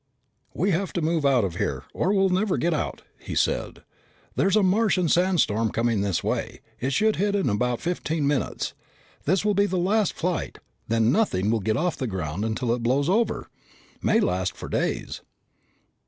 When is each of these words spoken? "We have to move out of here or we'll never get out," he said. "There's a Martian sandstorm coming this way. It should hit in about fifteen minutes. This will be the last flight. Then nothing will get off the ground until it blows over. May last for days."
"We 0.55 0.71
have 0.71 0.93
to 0.93 1.01
move 1.03 1.27
out 1.27 1.43
of 1.43 1.57
here 1.57 1.83
or 1.93 2.11
we'll 2.11 2.29
never 2.29 2.57
get 2.57 2.73
out," 2.73 3.03
he 3.19 3.35
said. 3.35 3.83
"There's 4.35 4.55
a 4.55 4.63
Martian 4.63 5.07
sandstorm 5.09 5.69
coming 5.69 6.01
this 6.01 6.23
way. 6.23 6.61
It 6.79 6.91
should 6.91 7.17
hit 7.17 7.35
in 7.35 7.47
about 7.51 7.81
fifteen 7.81 8.25
minutes. 8.25 8.73
This 9.25 9.45
will 9.45 9.53
be 9.53 9.67
the 9.67 9.77
last 9.77 10.13
flight. 10.13 10.57
Then 10.87 11.11
nothing 11.11 11.51
will 11.51 11.59
get 11.59 11.77
off 11.77 11.97
the 11.97 12.07
ground 12.07 12.43
until 12.43 12.73
it 12.73 12.81
blows 12.81 13.09
over. 13.09 13.47
May 14.01 14.19
last 14.19 14.57
for 14.57 14.67
days." 14.69 15.21